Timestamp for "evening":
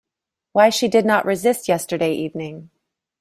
2.13-2.71